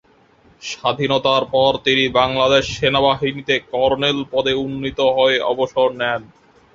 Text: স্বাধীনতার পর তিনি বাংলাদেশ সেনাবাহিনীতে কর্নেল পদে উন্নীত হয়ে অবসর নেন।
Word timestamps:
স্বাধীনতার 0.61 1.43
পর 1.53 1.71
তিনি 1.85 2.03
বাংলাদেশ 2.19 2.63
সেনাবাহিনীতে 2.77 3.55
কর্নেল 3.71 4.17
পদে 4.31 4.53
উন্নীত 4.65 4.99
হয়ে 5.17 5.37
অবসর 5.51 5.87
নেন। 6.01 6.21